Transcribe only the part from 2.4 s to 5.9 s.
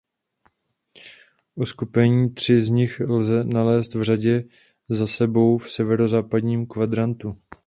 z nich lze nalézt v řadě za sebou v